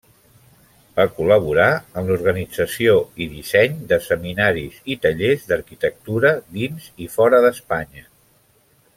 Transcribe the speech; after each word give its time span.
Va 0.99 1.03
col·laborar 1.17 1.65
en 2.01 2.07
l'organització 2.11 2.95
i 3.25 3.27
disseny 3.33 3.75
de 3.91 3.99
seminaris 4.07 4.79
i 4.95 4.97
tallers 5.07 5.45
d'arquitectura 5.51 6.33
dins 6.59 6.89
i 7.07 7.11
fora 7.17 7.43
d'Espanya. 7.47 8.07